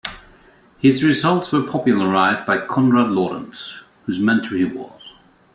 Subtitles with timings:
[0.79, 4.99] His results were popularised by Konrad Lorenz, whose mentor he was.